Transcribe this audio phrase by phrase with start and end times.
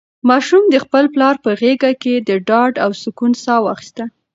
[0.29, 4.03] ماشوم د خپل پلار په غېږ کې د ډاډ او سکون ساه واخیسته.